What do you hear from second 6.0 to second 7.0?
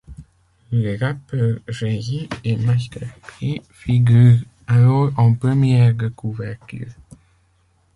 couverture.